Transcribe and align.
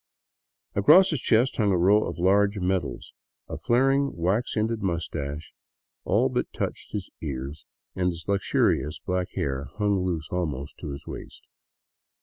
Across 0.73 1.11
his 1.11 1.21
chest 1.21 1.57
hung 1.57 1.71
a 1.71 1.77
row 1.77 2.03
of 2.07 2.17
large' 2.17 2.57
medals; 2.59 3.13
a 3.47 3.55
flaring, 3.55 4.15
wax 4.17 4.57
ended 4.57 4.81
mustache 4.81 5.53
all 6.05 6.27
but 6.27 6.51
touched 6.51 6.91
his 6.91 7.11
ears, 7.21 7.67
and 7.95 8.07
his 8.07 8.25
luxurious 8.27 8.97
black 8.97 9.27
hair 9.35 9.65
hung 9.75 9.99
loose 10.03 10.29
almost 10.31 10.79
to 10.79 10.89
his 10.89 11.05
waist. 11.05 11.43